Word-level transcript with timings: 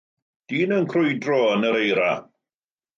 Dyn 0.53 0.73
yn 0.79 0.89
crwydro 0.95 1.39
yn 1.57 1.71
yr 1.73 1.81
eira. 1.85 2.11